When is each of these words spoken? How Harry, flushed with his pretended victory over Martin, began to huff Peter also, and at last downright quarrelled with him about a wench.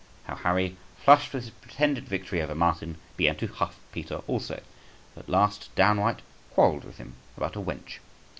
How 0.23 0.33
Harry, 0.35 0.77
flushed 0.97 1.31
with 1.31 1.43
his 1.43 1.51
pretended 1.53 2.07
victory 2.09 2.41
over 2.41 2.55
Martin, 2.55 2.97
began 3.17 3.35
to 3.35 3.45
huff 3.45 3.77
Peter 3.91 4.15
also, 4.25 4.55
and 4.55 4.63
at 5.23 5.29
last 5.29 5.69
downright 5.75 6.23
quarrelled 6.55 6.85
with 6.85 6.97
him 6.97 7.13
about 7.37 7.55
a 7.55 7.59
wench. 7.61 7.99